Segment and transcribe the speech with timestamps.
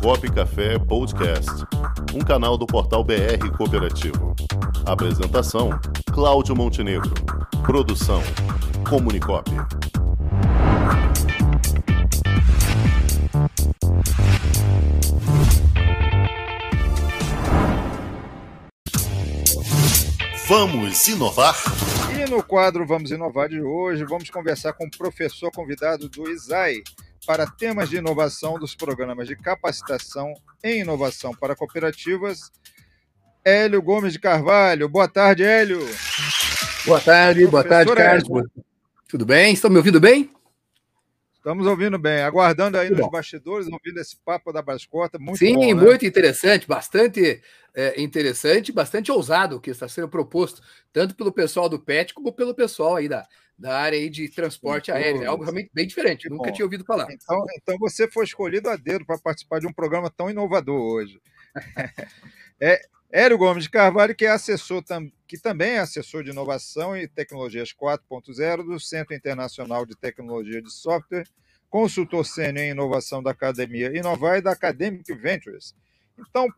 [0.00, 1.50] Comunicop Café Podcast,
[2.14, 4.34] um canal do portal BR Cooperativo.
[4.86, 5.70] Apresentação:
[6.12, 7.12] Cláudio Montenegro.
[7.64, 8.22] Produção:
[8.88, 9.50] Comunicop.
[20.48, 21.56] Vamos inovar?
[22.18, 26.82] E no quadro Vamos Inovar de hoje, vamos conversar com o professor convidado do ISAI
[27.26, 32.50] para temas de inovação dos programas de capacitação em inovação para cooperativas.
[33.44, 34.88] Hélio Gomes de Carvalho.
[34.88, 35.80] Boa tarde, Hélio.
[36.86, 38.28] Boa tarde, boa tarde, Carlos.
[38.28, 38.50] Hélio.
[39.08, 39.52] Tudo bem?
[39.52, 40.32] Estão me ouvindo bem?
[41.42, 45.18] Estamos ouvindo bem, aguardando aí nos bastidores, ouvindo esse papo da Brascota.
[45.18, 45.74] Muito Sim, bom, né?
[45.74, 47.42] muito interessante, bastante
[47.74, 52.32] é, interessante, bastante ousado o que está sendo proposto, tanto pelo pessoal do PET como
[52.32, 53.26] pelo pessoal aí da,
[53.58, 55.24] da área aí de transporte aéreo.
[55.24, 56.52] É algo realmente bem diferente, nunca bom.
[56.52, 57.08] tinha ouvido falar.
[57.10, 61.20] Então, então você foi escolhido a dedo para participar de um programa tão inovador hoje.
[62.62, 62.80] é,
[63.14, 64.82] Hélio Gomes de Carvalho, que é assessor
[65.28, 70.72] que também é assessor de inovação e tecnologias 4.0 do Centro Internacional de Tecnologia de
[70.72, 71.28] Software,
[71.68, 75.74] consultor sênior em inovação da Academia Inovar e da Academic Ventures.
[76.18, 76.48] Então,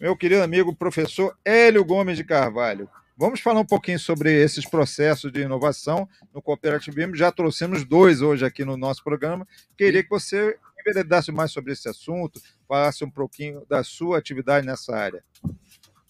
[0.00, 5.30] meu querido amigo professor Hélio Gomes de Carvalho, vamos falar um pouquinho sobre esses processos
[5.30, 7.14] de inovação no cooperativismo.
[7.14, 9.46] Já trouxemos dois hoje aqui no nosso programa.
[9.76, 14.96] Queria que você enveredasse mais sobre esse assunto, falasse um pouquinho da sua atividade nessa
[14.96, 15.22] área.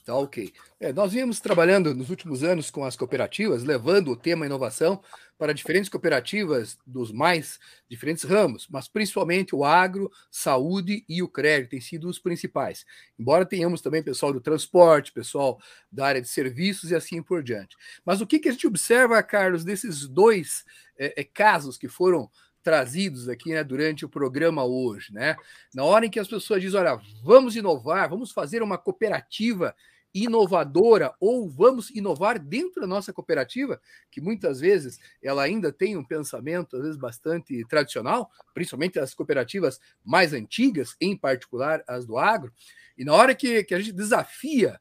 [0.05, 0.53] Tá ok.
[0.81, 5.03] É, nós viemos trabalhando nos últimos anos com as cooperativas, levando o tema inovação
[5.37, 11.71] para diferentes cooperativas dos mais diferentes ramos, mas principalmente o agro, saúde e o crédito
[11.71, 12.85] têm sido os principais.
[13.19, 15.59] Embora tenhamos também pessoal do transporte, pessoal
[15.91, 17.77] da área de serviços e assim por diante.
[18.05, 20.65] Mas o que, que a gente observa, Carlos, desses dois
[20.99, 22.31] é, é, casos que foram
[22.63, 25.37] trazidos aqui né, durante o programa hoje, né?
[25.75, 29.75] Na hora em que as pessoas dizem, olha, vamos inovar, vamos fazer uma cooperativa
[30.13, 36.05] inovadora ou vamos inovar dentro da nossa cooperativa, que muitas vezes ela ainda tem um
[36.05, 42.53] pensamento às vezes bastante tradicional, principalmente as cooperativas mais antigas, em particular as do agro.
[42.99, 44.81] E na hora que, que a gente desafia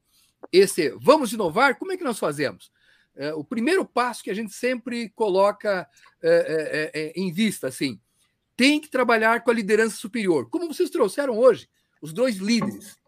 [0.51, 2.71] esse vamos inovar, como é que nós fazemos?
[3.15, 5.87] É, o primeiro passo que a gente sempre coloca
[6.21, 7.99] é, é, é, é em vista, assim,
[8.55, 11.69] tem que trabalhar com a liderança superior, como vocês trouxeram hoje,
[12.01, 12.99] os dois líderes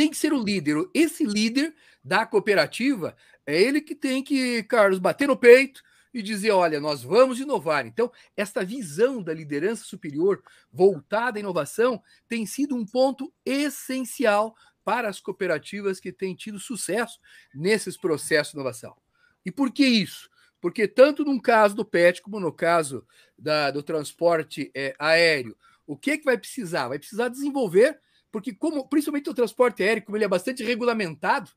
[0.00, 0.76] tem que ser o líder.
[0.94, 3.14] Esse líder da cooperativa
[3.46, 7.86] é ele que tem que, Carlos, bater no peito e dizer: olha, nós vamos inovar.
[7.86, 10.42] Então, esta visão da liderança superior
[10.72, 17.18] voltada à inovação tem sido um ponto essencial para as cooperativas que têm tido sucesso
[17.54, 18.96] nesses processos de inovação.
[19.44, 20.28] E por que isso?
[20.60, 23.06] Porque tanto no caso do PET como no caso
[23.38, 26.88] da, do transporte é, aéreo, o que, que vai precisar?
[26.88, 27.98] Vai precisar desenvolver
[28.30, 31.50] porque como principalmente o transporte aéreo, como ele é bastante regulamentado,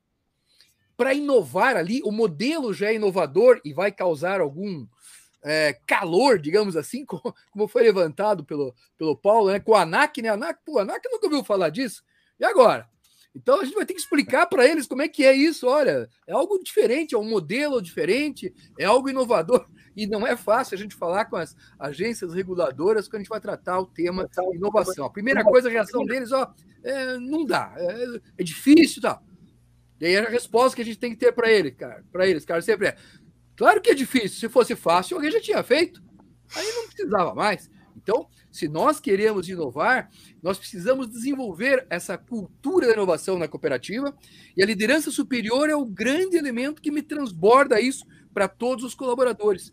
[0.96, 4.86] para inovar ali, o modelo já é inovador e vai causar algum
[5.42, 9.60] é, calor, digamos assim, como, como, foi levantado pelo, pelo Paulo, né?
[9.60, 10.30] Com o ANAC, né?
[10.30, 12.02] ANAC, pô, ANAC nunca ouviu falar disso.
[12.38, 12.88] E agora?
[13.34, 15.66] Então a gente vai ter que explicar para eles como é que é isso.
[15.66, 19.66] Olha, é algo diferente, é um modelo diferente, é algo inovador.
[19.96, 23.40] E não é fácil a gente falar com as agências reguladoras quando a gente vai
[23.40, 25.06] tratar o tema inovação.
[25.06, 26.52] A primeira coisa, a reação deles, ó,
[26.82, 29.22] é, não dá, é, é difícil e tal.
[30.00, 32.44] E aí a resposta que a gente tem que ter para ele, cara, para eles,
[32.44, 32.96] cara, sempre é:
[33.56, 34.38] claro que é difícil.
[34.38, 36.02] Se fosse fácil, alguém já tinha feito.
[36.54, 37.70] Aí não precisava mais.
[38.04, 40.10] Então, se nós queremos inovar,
[40.42, 44.14] nós precisamos desenvolver essa cultura da inovação na cooperativa,
[44.54, 48.94] e a liderança superior é o grande elemento que me transborda isso para todos os
[48.94, 49.72] colaboradores.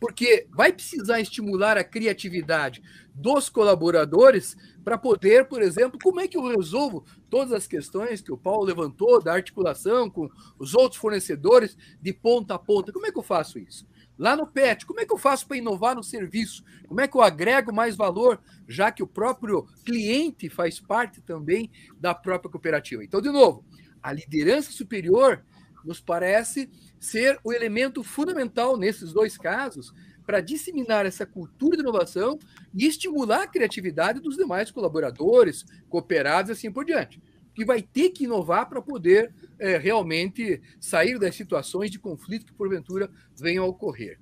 [0.00, 2.82] Porque vai precisar estimular a criatividade
[3.14, 8.32] dos colaboradores para poder, por exemplo, como é que eu resolvo todas as questões que
[8.32, 12.92] o Paulo levantou da articulação com os outros fornecedores de ponta a ponta?
[12.92, 13.86] Como é que eu faço isso?
[14.18, 16.64] Lá no PET, como é que eu faço para inovar no serviço?
[16.86, 21.70] Como é que eu agrego mais valor, já que o próprio cliente faz parte também
[21.98, 23.02] da própria cooperativa?
[23.02, 23.64] Então, de novo,
[24.02, 25.44] a liderança superior
[25.84, 29.92] nos parece ser o elemento fundamental nesses dois casos
[30.24, 32.38] para disseminar essa cultura de inovação
[32.72, 37.20] e estimular a criatividade dos demais colaboradores, cooperados e assim por diante.
[37.54, 42.52] Que vai ter que inovar para poder é, realmente sair das situações de conflito que
[42.52, 44.18] porventura venham a ocorrer.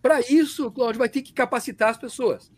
[0.00, 2.50] Para isso, Cláudio, vai ter que capacitar as pessoas,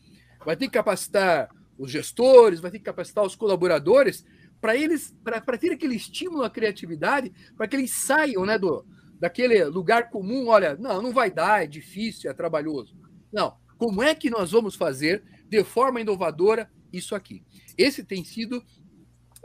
[0.44, 4.24] vai ter que capacitar os gestores, vai ter que capacitar os colaboradores
[4.60, 8.86] para eles, para ter aquele estímulo à criatividade, para que eles saiam né, do,
[9.20, 12.96] daquele lugar comum, olha, não, não vai dar, é difícil, é trabalhoso.
[13.30, 17.44] Não, como é que nós vamos fazer de forma inovadora isso aqui.
[17.76, 18.64] Esse tem sido,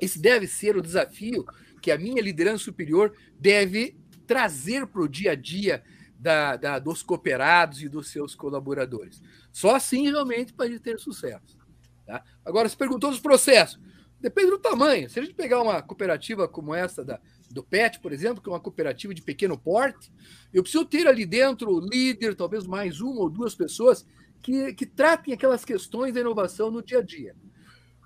[0.02, 1.46] esse deve ser o desafio
[1.82, 3.98] que a minha liderança superior deve
[4.28, 5.84] trazer para o dia a dia
[6.20, 9.22] da, da, dos cooperados e dos seus colaboradores.
[9.52, 11.58] Só assim realmente gente ter sucesso.
[12.06, 12.24] Tá?
[12.46, 13.80] Agora, se perguntou dos processos.
[14.20, 15.10] Depende do tamanho.
[15.10, 18.52] Se a gente pegar uma cooperativa como essa da, do PET, por exemplo, que é
[18.52, 20.12] uma cooperativa de pequeno porte,
[20.54, 24.06] eu preciso ter ali dentro o líder, talvez mais uma ou duas pessoas
[24.42, 27.34] que, que tratem aquelas questões da inovação no dia a dia.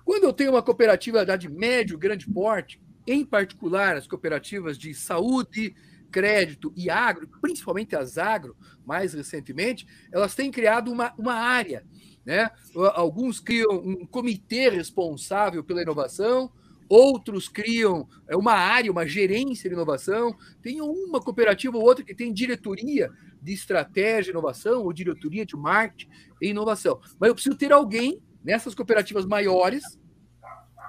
[0.04, 5.74] Quando eu tenho uma cooperativa de médio, grande porte, em particular as cooperativas de saúde,
[6.10, 11.84] crédito e agro, principalmente as agro, mais recentemente, elas têm criado uma, uma área.
[12.24, 12.48] Né?
[12.94, 16.52] Alguns criam um comitê responsável pela inovação,
[16.88, 22.14] outros criam é, uma área, uma gerência de inovação, tem uma cooperativa ou outra que
[22.14, 23.10] tem diretoria
[23.42, 26.08] de estratégia e inovação ou diretoria de marketing
[26.40, 27.00] e inovação.
[27.18, 29.82] Mas eu preciso ter alguém nessas cooperativas maiores,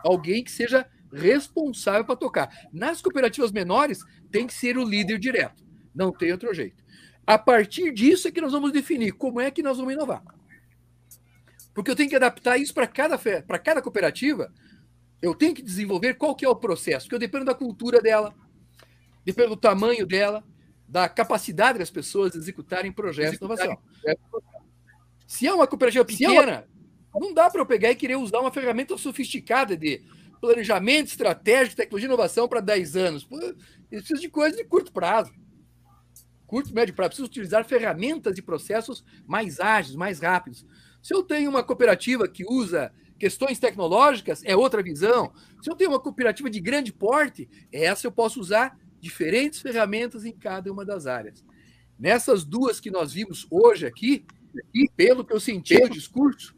[0.03, 2.49] alguém que seja responsável para tocar.
[2.73, 3.99] Nas cooperativas menores,
[4.29, 5.63] tem que ser o líder direto.
[5.93, 6.83] Não tem outro jeito.
[7.25, 10.21] A partir disso é que nós vamos definir como é que nós vamos inovar.
[11.73, 14.51] Porque eu tenho que adaptar isso para cada, para cada cooperativa
[15.21, 18.33] eu tenho que desenvolver qual que é o processo, porque eu dependo da cultura dela,
[19.23, 20.43] dependo do tamanho dela,
[20.87, 23.77] da capacidade das pessoas de executarem projetos de inovação.
[25.25, 26.67] Se é uma cooperativa pequena,
[27.19, 30.03] não dá para eu pegar e querer usar uma ferramenta sofisticada de
[30.41, 33.23] planejamento estratégico, tecnologia e inovação para 10 anos.
[33.23, 33.55] Pô, eu
[33.89, 35.33] preciso de coisas de curto prazo.
[36.45, 37.09] Curto, médio prazo.
[37.09, 40.65] Preciso utilizar ferramentas e processos mais ágeis, mais rápidos.
[41.01, 45.31] Se eu tenho uma cooperativa que usa questões tecnológicas é outra visão.
[45.61, 50.31] Se eu tenho uma cooperativa de grande porte, essa eu posso usar diferentes ferramentas em
[50.31, 51.43] cada uma das áreas.
[51.97, 54.25] Nessas duas que nós vimos hoje aqui,
[54.73, 56.55] e pelo que eu senti no discurso,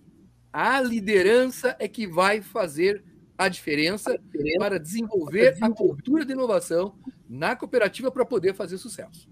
[0.60, 3.04] a liderança é que vai fazer
[3.38, 4.20] a diferença
[4.58, 6.98] para desenvolver a cultura de inovação
[7.30, 9.30] na cooperativa para poder fazer sucesso.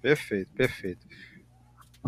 [0.00, 1.06] Perfeito, perfeito.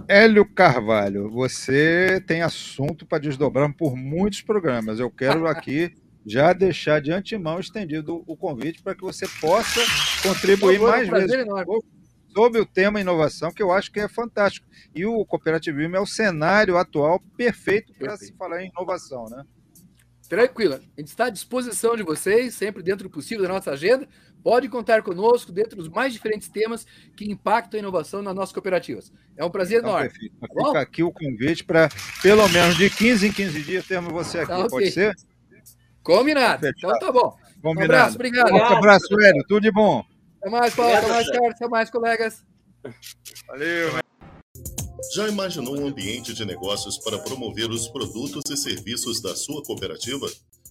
[0.08, 4.98] Hélio Carvalho, você tem assunto para desdobrar por muitos programas.
[4.98, 5.92] Eu quero aqui
[6.24, 9.80] já deixar de antemão estendido o convite para que você possa
[10.26, 11.82] contribuir mais vezes enorme.
[12.36, 14.66] Sobre o tema inovação, que eu acho que é fantástico.
[14.94, 19.42] E o cooperativismo é o cenário atual perfeito para se falar em inovação, né?
[20.28, 20.82] Tranquila.
[20.96, 24.06] A gente está à disposição de vocês, sempre dentro do possível da nossa agenda.
[24.42, 26.86] Pode contar conosco dentro dos mais diferentes temas
[27.16, 29.10] que impactam a inovação nas nossas cooperativas.
[29.34, 30.10] É um prazer então, enorme.
[30.10, 30.36] Perfeito.
[30.38, 31.88] Tá Fica aqui o convite para,
[32.22, 34.48] pelo menos de 15 em 15 dias, termos você aqui.
[34.48, 34.68] Tá, okay.
[34.68, 35.14] Pode ser?
[36.02, 36.60] Combinado.
[36.60, 37.34] Tá então tá bom.
[37.62, 37.80] Combinado.
[37.80, 38.52] Um abraço, obrigado.
[38.52, 39.42] Um abraço, Hélio.
[39.48, 40.04] Tudo de bom.
[40.40, 40.94] Até mais, Paulo.
[40.94, 41.50] Até mais, Carlos.
[41.54, 42.44] Até mais, colegas.
[43.48, 44.06] Valeu.
[45.14, 50.26] Já imaginou um ambiente de negócios para promover os produtos e serviços da sua cooperativa?